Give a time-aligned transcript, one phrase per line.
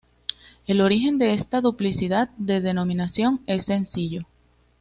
[0.65, 4.25] El origen de esta duplicidad de denominación es sencillo.